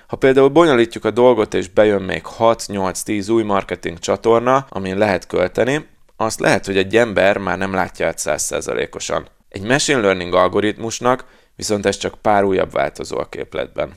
Ha 0.07 0.15
például 0.15 0.49
bonyolítjuk 0.49 1.05
a 1.05 1.11
dolgot 1.11 1.53
és 1.53 1.69
bejön 1.69 2.01
még 2.01 2.21
6-8-10 2.37 3.31
új 3.31 3.43
marketing 3.43 3.99
csatorna, 3.99 4.65
amin 4.69 4.97
lehet 4.97 5.27
költeni, 5.27 5.87
azt 6.17 6.39
lehet, 6.39 6.65
hogy 6.65 6.77
egy 6.77 6.97
ember 6.97 7.37
már 7.37 7.57
nem 7.57 7.73
látja 7.73 8.07
át 8.07 8.19
100%-osan. 8.19 9.27
Egy 9.53 9.61
machine 9.61 9.99
learning 9.99 10.33
algoritmusnak 10.33 11.25
viszont 11.55 11.85
ez 11.85 11.97
csak 11.97 12.21
pár 12.21 12.43
újabb 12.43 12.71
változó 12.71 13.17
a 13.17 13.29
képletben. 13.29 13.93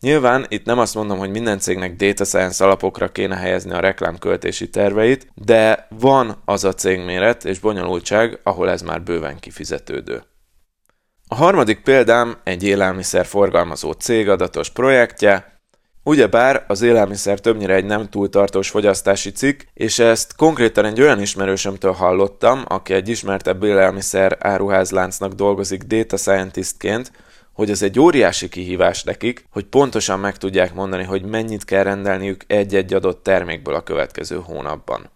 Nyilván 0.00 0.46
itt 0.48 0.64
nem 0.64 0.78
azt 0.78 0.94
mondom, 0.94 1.18
hogy 1.18 1.30
minden 1.30 1.58
cégnek 1.58 1.96
data 1.96 2.24
science 2.24 2.64
alapokra 2.64 3.12
kéne 3.12 3.36
helyezni 3.36 3.72
a 3.72 3.80
reklámköltési 3.80 4.70
terveit, 4.70 5.28
de 5.34 5.86
van 5.90 6.42
az 6.44 6.64
a 6.64 6.72
cégméret 6.72 7.44
és 7.44 7.58
bonyolultság, 7.58 8.40
ahol 8.42 8.70
ez 8.70 8.82
már 8.82 9.02
bőven 9.02 9.38
kifizetődő. 9.38 10.22
A 11.28 11.34
harmadik 11.34 11.82
példám 11.82 12.36
egy 12.44 12.62
élelmiszer 12.62 13.26
forgalmazó 13.26 13.92
cég 13.92 14.28
adatos 14.28 14.70
projektje, 14.70 15.55
Ugyebár 16.08 16.64
az 16.68 16.82
élelmiszer 16.82 17.40
többnyire 17.40 17.74
egy 17.74 17.84
nem 17.84 18.08
túl 18.08 18.28
tartós 18.28 18.70
fogyasztási 18.70 19.30
cikk, 19.30 19.60
és 19.74 19.98
ezt 19.98 20.36
konkrétan 20.36 20.84
egy 20.84 21.00
olyan 21.00 21.20
ismerősömtől 21.20 21.92
hallottam, 21.92 22.64
aki 22.66 22.92
egy 22.92 23.08
ismertebb 23.08 23.62
élelmiszer 23.62 24.36
áruházláncnak 24.40 25.32
dolgozik 25.32 25.82
data 25.82 26.16
scientistként, 26.16 27.12
hogy 27.52 27.70
ez 27.70 27.82
egy 27.82 28.00
óriási 28.00 28.48
kihívás 28.48 29.02
nekik, 29.02 29.46
hogy 29.50 29.64
pontosan 29.64 30.20
meg 30.20 30.36
tudják 30.36 30.74
mondani, 30.74 31.04
hogy 31.04 31.24
mennyit 31.24 31.64
kell 31.64 31.82
rendelniük 31.82 32.44
egy-egy 32.46 32.94
adott 32.94 33.22
termékből 33.22 33.74
a 33.74 33.82
következő 33.82 34.40
hónapban. 34.44 35.10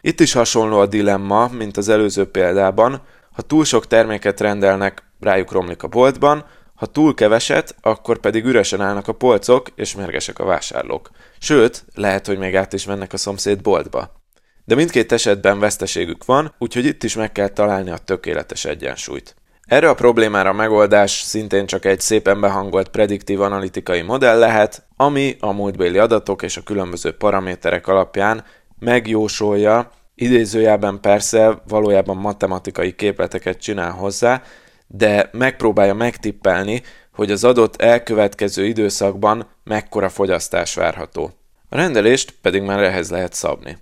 Itt 0.00 0.20
is 0.20 0.32
hasonló 0.32 0.78
a 0.78 0.86
dilemma, 0.86 1.48
mint 1.48 1.76
az 1.76 1.88
előző 1.88 2.30
példában, 2.30 3.02
ha 3.32 3.42
túl 3.42 3.64
sok 3.64 3.86
terméket 3.86 4.40
rendelnek, 4.40 5.02
rájuk 5.20 5.52
romlik 5.52 5.82
a 5.82 5.88
boltban, 5.88 6.44
ha 6.78 6.86
túl 6.86 7.14
keveset, 7.14 7.74
akkor 7.80 8.18
pedig 8.18 8.44
üresen 8.44 8.80
állnak 8.80 9.08
a 9.08 9.12
polcok, 9.12 9.68
és 9.74 9.94
mérgesek 9.94 10.38
a 10.38 10.44
vásárlók. 10.44 11.10
Sőt, 11.38 11.84
lehet, 11.94 12.26
hogy 12.26 12.38
még 12.38 12.56
át 12.56 12.72
is 12.72 12.86
mennek 12.86 13.12
a 13.12 13.16
szomszéd 13.16 13.62
boltba. 13.62 14.12
De 14.64 14.74
mindkét 14.74 15.12
esetben 15.12 15.58
veszteségük 15.58 16.24
van, 16.24 16.54
úgyhogy 16.58 16.84
itt 16.84 17.04
is 17.04 17.14
meg 17.14 17.32
kell 17.32 17.48
találni 17.48 17.90
a 17.90 17.98
tökéletes 17.98 18.64
egyensúlyt. 18.64 19.34
Erre 19.66 19.88
a 19.88 19.94
problémára 19.94 20.50
a 20.50 20.52
megoldás 20.52 21.10
szintén 21.10 21.66
csak 21.66 21.84
egy 21.84 22.00
szépen 22.00 22.40
behangolt 22.40 22.88
prediktív 22.88 23.40
analitikai 23.40 24.02
modell 24.02 24.38
lehet, 24.38 24.86
ami 24.96 25.36
a 25.40 25.52
múltbéli 25.52 25.98
adatok 25.98 26.42
és 26.42 26.56
a 26.56 26.62
különböző 26.62 27.12
paraméterek 27.12 27.86
alapján 27.86 28.44
megjósolja, 28.78 29.90
idézőjelben 30.14 31.00
persze 31.00 31.62
valójában 31.68 32.16
matematikai 32.16 32.94
képleteket 32.94 33.58
csinál 33.58 33.90
hozzá, 33.90 34.42
de 34.88 35.28
megpróbálja 35.32 35.94
megtippelni, 35.94 36.82
hogy 37.12 37.30
az 37.30 37.44
adott 37.44 37.82
elkövetkező 37.82 38.66
időszakban 38.66 39.46
mekkora 39.64 40.08
fogyasztás 40.08 40.74
várható. 40.74 41.30
A 41.68 41.76
rendelést 41.76 42.34
pedig 42.42 42.62
már 42.62 42.82
ehhez 42.82 43.10
lehet 43.10 43.32
szabni. 43.32 43.78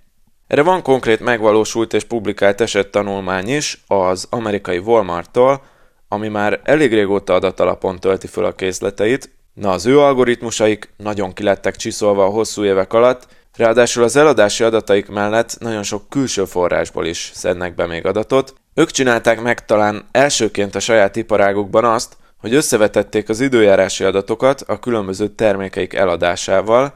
Erre 0.47 0.61
van 0.61 0.81
konkrét 0.81 1.19
megvalósult 1.19 1.93
és 1.93 2.03
publikált 2.03 2.61
esettanulmány 2.61 3.49
is 3.49 3.83
az 3.87 4.27
amerikai 4.29 4.77
Walmart-tól, 4.77 5.61
ami 6.07 6.27
már 6.27 6.59
elég 6.63 6.93
régóta 6.93 7.33
adatalapon 7.33 7.99
tölti 7.99 8.27
föl 8.27 8.45
a 8.45 8.55
készleteit, 8.55 9.35
na 9.53 9.71
az 9.71 9.85
ő 9.85 9.99
algoritmusaik 9.99 10.93
nagyon 10.97 11.33
kilettek 11.33 11.75
csiszolva 11.75 12.25
a 12.25 12.29
hosszú 12.29 12.63
évek 12.63 12.93
alatt, 12.93 13.27
ráadásul 13.55 14.03
az 14.03 14.15
eladási 14.15 14.63
adataik 14.63 15.07
mellett 15.07 15.57
nagyon 15.59 15.83
sok 15.83 16.09
külső 16.09 16.45
forrásból 16.45 17.05
is 17.05 17.31
szednek 17.33 17.75
be 17.75 17.85
még 17.85 18.05
adatot, 18.05 18.53
ők 18.77 18.91
csinálták 18.91 19.41
meg 19.41 19.65
talán 19.65 20.07
elsőként 20.11 20.75
a 20.75 20.79
saját 20.79 21.15
iparágukban 21.15 21.85
azt, 21.85 22.17
hogy 22.37 22.53
összevetették 22.53 23.29
az 23.29 23.39
időjárási 23.39 24.03
adatokat 24.03 24.61
a 24.61 24.79
különböző 24.79 25.27
termékeik 25.27 25.93
eladásával, 25.93 26.93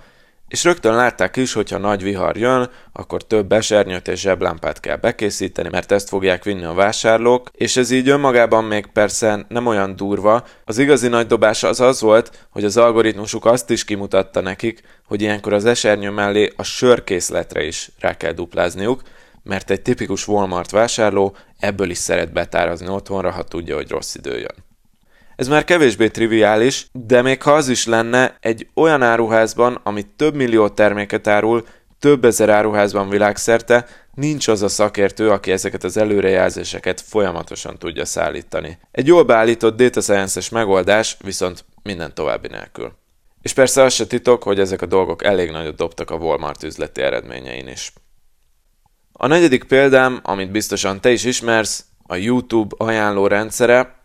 és 0.47 0.63
rögtön 0.63 0.95
látták 0.95 1.35
is, 1.37 1.53
hogyha 1.53 1.77
nagy 1.77 2.03
vihar 2.03 2.37
jön, 2.37 2.69
akkor 2.93 3.23
több 3.23 3.51
esernyőt 3.51 4.07
és 4.07 4.19
zseblámpát 4.19 4.79
kell 4.79 4.95
bekészíteni, 4.95 5.69
mert 5.71 5.91
ezt 5.91 6.09
fogják 6.09 6.43
vinni 6.43 6.63
a 6.63 6.73
vásárlók, 6.73 7.49
és 7.53 7.77
ez 7.77 7.91
így 7.91 8.09
önmagában 8.09 8.63
még 8.63 8.87
persze 8.87 9.45
nem 9.47 9.67
olyan 9.67 9.95
durva. 9.95 10.43
Az 10.65 10.77
igazi 10.77 11.07
nagy 11.07 11.27
dobása 11.27 11.67
az 11.67 11.79
az 11.79 12.01
volt, 12.01 12.47
hogy 12.49 12.63
az 12.63 12.77
algoritmusuk 12.77 13.45
azt 13.45 13.69
is 13.69 13.83
kimutatta 13.83 14.41
nekik, 14.41 14.81
hogy 15.07 15.21
ilyenkor 15.21 15.53
az 15.53 15.65
esernyő 15.65 16.09
mellé 16.09 16.53
a 16.55 16.63
sörkészletre 16.63 17.63
is 17.63 17.91
rá 17.99 18.17
kell 18.17 18.31
duplázniuk, 18.31 19.01
mert 19.43 19.69
egy 19.69 19.81
tipikus 19.81 20.27
Walmart 20.27 20.71
vásárló 20.71 21.35
ebből 21.59 21.89
is 21.89 21.97
szeret 21.97 22.33
betárazni 22.33 22.87
otthonra, 22.87 23.31
ha 23.31 23.43
tudja, 23.43 23.75
hogy 23.75 23.89
rossz 23.89 24.15
idő 24.15 24.37
jön. 24.37 24.55
Ez 25.35 25.47
már 25.47 25.63
kevésbé 25.63 26.07
triviális, 26.07 26.87
de 26.91 27.21
még 27.21 27.41
ha 27.41 27.53
az 27.53 27.67
is 27.67 27.85
lenne, 27.85 28.37
egy 28.39 28.67
olyan 28.73 29.01
áruházban, 29.01 29.79
ami 29.83 30.05
több 30.15 30.35
millió 30.35 30.69
terméket 30.69 31.27
árul, 31.27 31.65
több 31.99 32.25
ezer 32.25 32.49
áruházban 32.49 33.09
világszerte, 33.09 33.85
nincs 34.13 34.47
az 34.47 34.61
a 34.61 34.67
szakértő, 34.67 35.29
aki 35.29 35.51
ezeket 35.51 35.83
az 35.83 35.97
előrejelzéseket 35.97 37.01
folyamatosan 37.01 37.77
tudja 37.77 38.05
szállítani. 38.05 38.77
Egy 38.91 39.07
jól 39.07 39.23
beállított 39.23 39.77
data 39.77 40.01
science-es 40.01 40.49
megoldás 40.49 41.17
viszont 41.23 41.65
minden 41.83 42.13
további 42.13 42.47
nélkül. 42.47 42.93
És 43.41 43.53
persze 43.53 43.83
az 43.83 43.93
se 43.93 44.07
titok, 44.07 44.43
hogy 44.43 44.59
ezek 44.59 44.81
a 44.81 44.85
dolgok 44.85 45.23
elég 45.23 45.51
nagyot 45.51 45.75
dobtak 45.75 46.09
a 46.09 46.15
Walmart 46.15 46.63
üzleti 46.63 47.01
eredményein 47.01 47.67
is. 47.67 47.93
A 49.23 49.27
negyedik 49.27 49.63
példám, 49.63 50.19
amit 50.23 50.51
biztosan 50.51 51.01
te 51.01 51.11
is 51.11 51.23
ismersz, 51.23 51.85
a 52.07 52.15
YouTube 52.15 52.75
ajánló 52.77 53.27
rendszere. 53.27 53.95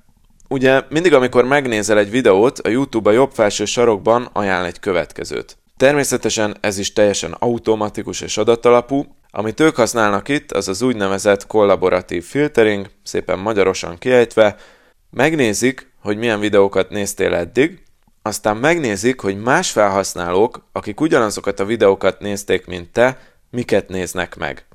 Ugye 0.48 0.82
mindig, 0.88 1.12
amikor 1.12 1.44
megnézel 1.44 1.98
egy 1.98 2.10
videót, 2.10 2.58
a 2.58 2.68
YouTube 2.68 3.10
a 3.10 3.12
jobb 3.12 3.30
felső 3.32 3.64
sarokban 3.64 4.28
ajánl 4.32 4.66
egy 4.66 4.80
következőt. 4.80 5.56
Természetesen 5.76 6.56
ez 6.60 6.78
is 6.78 6.92
teljesen 6.92 7.32
automatikus 7.32 8.20
és 8.20 8.36
adatalapú, 8.36 9.04
amit 9.30 9.60
ők 9.60 9.76
használnak 9.76 10.28
itt, 10.28 10.52
az 10.52 10.68
az 10.68 10.82
úgynevezett 10.82 11.46
kollaboratív 11.46 12.24
filtering, 12.24 12.90
szépen 13.02 13.38
magyarosan 13.38 13.98
kiejtve, 13.98 14.56
megnézik, 15.10 15.92
hogy 16.00 16.16
milyen 16.16 16.40
videókat 16.40 16.90
néztél 16.90 17.34
eddig, 17.34 17.82
aztán 18.22 18.56
megnézik, 18.56 19.20
hogy 19.20 19.42
más 19.42 19.70
felhasználók, 19.70 20.68
akik 20.72 21.00
ugyanazokat 21.00 21.60
a 21.60 21.64
videókat 21.64 22.20
nézték, 22.20 22.66
mint 22.66 22.92
te, 22.92 23.18
miket 23.50 23.88
néznek 23.88 24.36
meg 24.36 24.66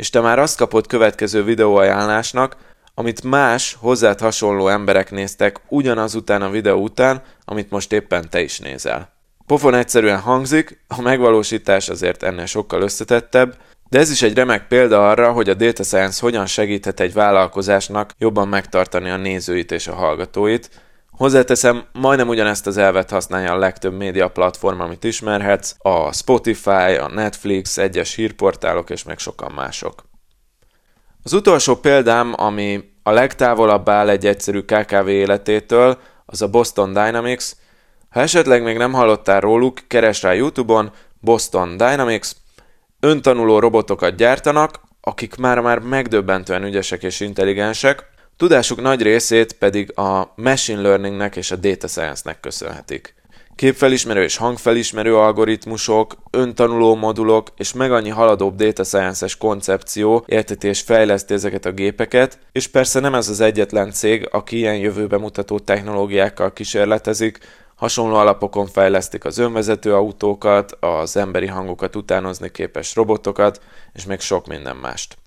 és 0.00 0.10
te 0.10 0.20
már 0.20 0.38
azt 0.38 0.56
kapod 0.56 0.86
következő 0.86 1.44
videóajánlásnak, 1.44 2.56
amit 2.94 3.22
más, 3.22 3.76
hozzád 3.80 4.20
hasonló 4.20 4.68
emberek 4.68 5.10
néztek 5.10 5.60
ugyanaz 5.68 6.14
után 6.14 6.42
a 6.42 6.50
videó 6.50 6.82
után, 6.82 7.22
amit 7.44 7.70
most 7.70 7.92
éppen 7.92 8.30
te 8.30 8.40
is 8.40 8.58
nézel. 8.58 9.12
Pofon 9.46 9.74
egyszerűen 9.74 10.18
hangzik, 10.18 10.84
a 10.88 11.00
megvalósítás 11.00 11.88
azért 11.88 12.22
ennél 12.22 12.46
sokkal 12.46 12.82
összetettebb, 12.82 13.56
de 13.88 13.98
ez 13.98 14.10
is 14.10 14.22
egy 14.22 14.34
remek 14.34 14.66
példa 14.66 15.08
arra, 15.08 15.32
hogy 15.32 15.48
a 15.48 15.54
data 15.54 15.82
science 15.82 16.20
hogyan 16.20 16.46
segíthet 16.46 17.00
egy 17.00 17.12
vállalkozásnak 17.12 18.12
jobban 18.18 18.48
megtartani 18.48 19.10
a 19.10 19.16
nézőit 19.16 19.72
és 19.72 19.86
a 19.86 19.94
hallgatóit, 19.94 20.70
Hozzáteszem, 21.20 21.84
majdnem 21.92 22.28
ugyanezt 22.28 22.66
az 22.66 22.76
elvet 22.76 23.10
használja 23.10 23.52
a 23.52 23.58
legtöbb 23.58 23.96
média 23.96 24.28
platform, 24.28 24.80
amit 24.80 25.04
ismerhetsz, 25.04 25.74
a 25.78 26.12
Spotify, 26.12 26.96
a 27.00 27.08
Netflix, 27.08 27.78
egyes 27.78 28.14
hírportálok 28.14 28.90
és 28.90 29.04
meg 29.04 29.18
sokan 29.18 29.52
mások. 29.52 30.04
Az 31.22 31.32
utolsó 31.32 31.76
példám, 31.76 32.34
ami 32.36 32.90
a 33.02 33.10
legtávolabb 33.10 33.88
áll 33.88 34.08
egy 34.08 34.26
egyszerű 34.26 34.60
KKV 34.60 35.08
életétől, 35.08 35.98
az 36.26 36.42
a 36.42 36.48
Boston 36.48 36.92
Dynamics. 36.92 37.50
Ha 38.10 38.20
esetleg 38.20 38.62
még 38.62 38.76
nem 38.76 38.92
hallottál 38.92 39.40
róluk, 39.40 39.78
keres 39.86 40.22
rá 40.22 40.32
YouTube-on 40.32 40.92
Boston 41.20 41.76
Dynamics. 41.76 42.30
Öntanuló 43.00 43.58
robotokat 43.58 44.16
gyártanak, 44.16 44.80
akik 45.00 45.36
már-már 45.36 45.78
megdöbbentően 45.78 46.64
ügyesek 46.64 47.02
és 47.02 47.20
intelligensek, 47.20 48.09
tudásuk 48.40 48.80
nagy 48.80 49.02
részét 49.02 49.52
pedig 49.52 49.98
a 49.98 50.32
machine 50.36 50.80
learningnek 50.80 51.36
és 51.36 51.50
a 51.50 51.56
data 51.56 51.86
science-nek 51.86 52.40
köszönhetik. 52.40 53.14
Képfelismerő 53.56 54.22
és 54.22 54.36
hangfelismerő 54.36 55.16
algoritmusok, 55.16 56.14
öntanuló 56.30 56.94
modulok 56.94 57.48
és 57.56 57.72
meg 57.72 57.92
annyi 57.92 58.08
haladóbb 58.08 58.56
data 58.56 58.84
science-es 58.84 59.36
koncepció 59.36 60.24
érteti 60.26 60.68
és 60.68 60.80
fejleszti 60.80 61.34
ezeket 61.34 61.64
a 61.64 61.72
gépeket, 61.72 62.38
és 62.52 62.66
persze 62.66 63.00
nem 63.00 63.14
ez 63.14 63.28
az 63.28 63.40
egyetlen 63.40 63.90
cég, 63.90 64.28
aki 64.30 64.56
ilyen 64.56 64.76
jövőbe 64.76 65.18
mutató 65.18 65.58
technológiákkal 65.58 66.52
kísérletezik, 66.52 67.38
hasonló 67.74 68.14
alapokon 68.14 68.66
fejlesztik 68.66 69.24
az 69.24 69.38
önvezető 69.38 69.94
autókat, 69.94 70.76
az 70.80 71.16
emberi 71.16 71.46
hangokat 71.46 71.96
utánozni 71.96 72.50
képes 72.50 72.94
robotokat, 72.94 73.60
és 73.92 74.06
még 74.06 74.20
sok 74.20 74.46
minden 74.46 74.76
mást. 74.76 75.18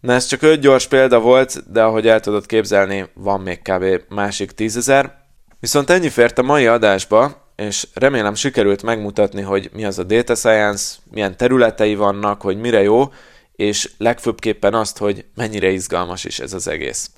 Na 0.00 0.12
ez 0.12 0.26
csak 0.26 0.42
öt 0.42 0.60
gyors 0.60 0.86
példa 0.86 1.20
volt, 1.20 1.72
de 1.72 1.82
ahogy 1.82 2.08
el 2.08 2.20
tudod 2.20 2.46
képzelni, 2.46 3.10
van 3.14 3.40
még 3.40 3.62
kb. 3.62 3.84
másik 4.08 4.50
tízezer, 4.50 5.20
Viszont 5.60 5.90
ennyi 5.90 6.08
fért 6.08 6.38
a 6.38 6.42
mai 6.42 6.66
adásba, 6.66 7.52
és 7.56 7.86
remélem 7.94 8.34
sikerült 8.34 8.82
megmutatni, 8.82 9.42
hogy 9.42 9.70
mi 9.72 9.84
az 9.84 9.98
a 9.98 10.02
data 10.02 10.34
science, 10.34 10.96
milyen 11.10 11.36
területei 11.36 11.94
vannak, 11.94 12.42
hogy 12.42 12.56
mire 12.60 12.82
jó, 12.82 13.12
és 13.56 13.90
legfőbbképpen 13.98 14.74
azt, 14.74 14.98
hogy 14.98 15.24
mennyire 15.34 15.68
izgalmas 15.68 16.24
is 16.24 16.38
ez 16.38 16.52
az 16.52 16.68
egész. 16.68 17.10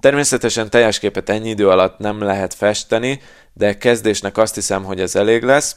Természetesen 0.00 0.70
teljes 0.70 0.98
képet 0.98 1.28
ennyi 1.28 1.48
idő 1.48 1.68
alatt 1.68 1.98
nem 1.98 2.22
lehet 2.22 2.54
festeni, 2.54 3.20
de 3.52 3.78
kezdésnek 3.78 4.36
azt 4.38 4.54
hiszem, 4.54 4.84
hogy 4.84 5.00
ez 5.00 5.16
elég 5.16 5.42
lesz. 5.42 5.76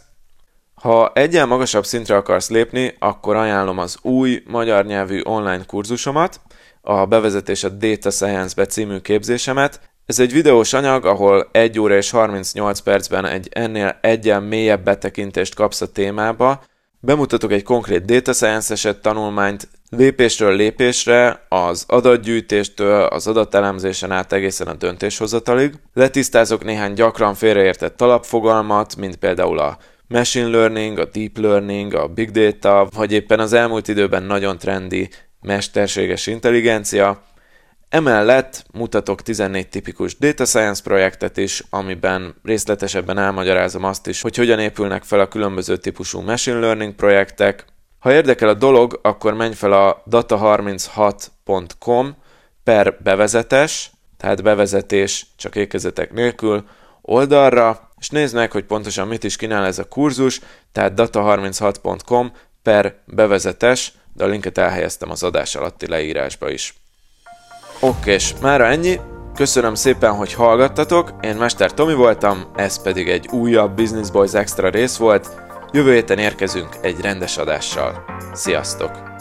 Ha 0.83 1.11
egyen 1.13 1.47
magasabb 1.47 1.85
szintre 1.85 2.15
akarsz 2.15 2.49
lépni, 2.49 2.95
akkor 2.99 3.35
ajánlom 3.35 3.77
az 3.77 3.97
új 4.01 4.43
magyar 4.47 4.85
nyelvű 4.85 5.21
online 5.23 5.65
kurzusomat, 5.65 6.39
a 6.81 7.05
Bevezetés 7.05 7.63
a 7.63 7.69
Data 7.69 8.09
Science-be 8.09 8.65
című 8.65 8.97
képzésemet, 8.97 9.79
ez 10.05 10.19
egy 10.19 10.31
videós 10.31 10.73
anyag, 10.73 11.05
ahol 11.05 11.49
1 11.51 11.79
óra 11.79 11.95
és 11.95 12.09
38 12.11 12.79
percben 12.79 13.25
egy 13.25 13.49
ennél 13.51 13.97
egyen 14.01 14.43
mélyebb 14.43 14.83
betekintést 14.83 15.55
kapsz 15.55 15.81
a 15.81 15.91
témába. 15.91 16.63
Bemutatok 16.99 17.51
egy 17.51 17.63
konkrét 17.63 18.05
data 18.05 18.33
science 18.33 18.73
eset 18.73 19.01
tanulmányt, 19.01 19.67
lépésről 19.89 20.55
lépésre, 20.55 21.45
az 21.49 21.83
adatgyűjtéstől, 21.87 23.03
az 23.03 23.27
adatelemzésen 23.27 24.11
át 24.11 24.33
egészen 24.33 24.67
a 24.67 24.73
döntéshozatalig. 24.73 25.73
Letisztázok 25.93 26.63
néhány 26.63 26.93
gyakran 26.93 27.33
félreértett 27.33 28.01
alapfogalmat, 28.01 28.95
mint 28.95 29.15
például 29.15 29.59
a 29.59 29.77
machine 30.13 30.47
learning, 30.47 30.99
a 30.99 31.05
deep 31.05 31.37
learning, 31.37 31.93
a 31.93 32.07
big 32.07 32.31
data, 32.31 32.87
vagy 32.95 33.11
éppen 33.11 33.39
az 33.39 33.53
elmúlt 33.53 33.87
időben 33.87 34.23
nagyon 34.23 34.57
trendi 34.57 35.09
mesterséges 35.41 36.27
intelligencia, 36.27 37.23
Emellett 37.89 38.65
mutatok 38.71 39.21
14 39.21 39.69
tipikus 39.69 40.17
data 40.17 40.45
science 40.45 40.81
projektet 40.81 41.37
is, 41.37 41.63
amiben 41.69 42.35
részletesebben 42.43 43.17
elmagyarázom 43.17 43.83
azt 43.83 44.07
is, 44.07 44.21
hogy 44.21 44.35
hogyan 44.35 44.59
épülnek 44.59 45.03
fel 45.03 45.19
a 45.19 45.27
különböző 45.27 45.77
típusú 45.77 46.21
machine 46.21 46.59
learning 46.59 46.93
projektek. 46.93 47.65
Ha 47.99 48.13
érdekel 48.13 48.49
a 48.49 48.53
dolog, 48.53 48.99
akkor 49.01 49.33
menj 49.33 49.53
fel 49.53 49.71
a 49.71 50.03
data36.com 50.09 52.15
per 52.63 52.97
bevezetés, 53.03 53.91
tehát 54.17 54.43
bevezetés 54.43 55.25
csak 55.37 55.55
ékezetek 55.55 56.13
nélkül 56.13 56.63
oldalra, 57.01 57.92
és 58.03 58.09
nézd 58.09 58.35
meg, 58.35 58.51
hogy 58.51 58.63
pontosan 58.63 59.07
mit 59.07 59.23
is 59.23 59.35
kínál 59.35 59.65
ez 59.65 59.79
a 59.79 59.87
kurzus, 59.87 60.39
tehát 60.71 60.93
data36.com 60.95 62.31
per 62.63 62.95
bevezetés, 63.05 63.91
de 64.13 64.23
a 64.23 64.27
linket 64.27 64.57
elhelyeztem 64.57 65.09
az 65.09 65.23
adás 65.23 65.55
alatti 65.55 65.87
leírásba 65.87 66.49
is. 66.49 66.73
Oké, 67.79 68.13
és 68.13 68.33
mára 68.41 68.65
ennyi. 68.65 68.99
Köszönöm 69.35 69.75
szépen, 69.75 70.15
hogy 70.15 70.33
hallgattatok. 70.33 71.13
Én 71.21 71.35
Mester 71.35 71.73
Tomi 71.73 71.93
voltam, 71.93 72.51
ez 72.55 72.81
pedig 72.81 73.09
egy 73.09 73.27
újabb 73.27 73.75
Business 73.75 74.09
Boys 74.09 74.33
Extra 74.33 74.69
rész 74.69 74.97
volt. 74.97 75.29
Jövő 75.71 75.93
héten 75.93 76.17
érkezünk 76.17 76.75
egy 76.81 77.01
rendes 77.01 77.37
adással. 77.37 78.05
Sziasztok! 78.33 79.12